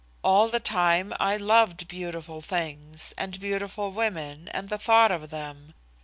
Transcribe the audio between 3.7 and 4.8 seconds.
women, and the